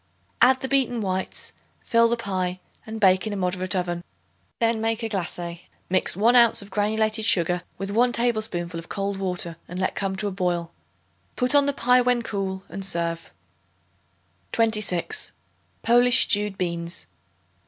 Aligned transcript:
Add 0.41 0.61
the 0.61 0.67
beaten 0.67 0.99
whites; 0.99 1.53
fill 1.83 2.07
the 2.07 2.17
pie 2.17 2.59
and 2.87 2.99
bake 2.99 3.27
in 3.27 3.33
a 3.33 3.35
moderate 3.35 3.75
oven. 3.75 4.03
Then 4.57 4.81
make 4.81 5.03
a 5.03 5.09
glacé. 5.09 5.59
Mix 5.91 6.17
1 6.17 6.35
ounce 6.35 6.63
of 6.63 6.71
granulated 6.71 7.23
sugar 7.23 7.61
with 7.77 7.91
1 7.91 8.11
tablespoonful 8.11 8.79
of 8.79 8.89
cold 8.89 9.17
water 9.19 9.57
and 9.67 9.77
let 9.79 9.93
come 9.93 10.15
to 10.15 10.27
a 10.27 10.31
boil. 10.31 10.71
Put 11.35 11.53
on 11.53 11.67
the 11.67 11.71
pie 11.71 12.01
when 12.01 12.23
cool 12.23 12.63
and 12.67 12.83
serve. 12.83 13.31
26. 14.53 15.33
Polish 15.83 16.23
Stewed 16.23 16.57
Beans. 16.57 17.05